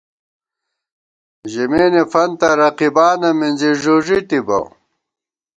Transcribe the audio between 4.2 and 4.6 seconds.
تِبہ